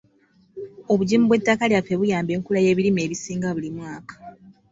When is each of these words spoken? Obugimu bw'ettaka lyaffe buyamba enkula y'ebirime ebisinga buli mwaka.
Obugimu 0.91 1.25
bw'ettaka 1.27 1.63
lyaffe 1.71 1.93
buyamba 1.99 2.31
enkula 2.33 2.59
y'ebirime 2.65 3.01
ebisinga 3.05 3.47
buli 3.55 3.69
mwaka. 3.77 4.13